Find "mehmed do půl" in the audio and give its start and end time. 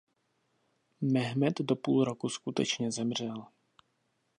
1.01-2.03